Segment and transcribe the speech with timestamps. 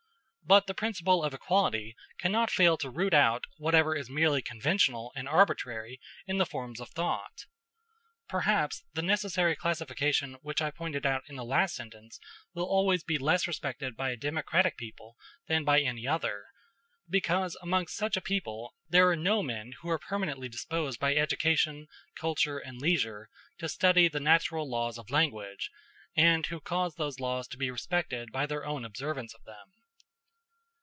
[0.43, 5.25] But the principle of equality cannot fail to root out whatever is merely conventional and
[5.25, 7.45] arbitrary in the forms of thought.
[8.27, 12.19] Perhaps the necessary classification which I pointed out in the last sentence
[12.53, 15.15] will always be less respected by a democratic people
[15.47, 16.47] than by any other,
[17.09, 21.87] because amongst such a people there are no men who are permanently disposed by education,
[22.19, 23.29] culture, and leisure
[23.59, 25.71] to study the natural laws of language,
[26.17, 29.71] and who cause those laws to be respected by their own observance of them.